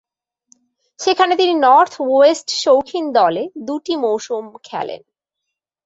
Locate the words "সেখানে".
0.99-1.33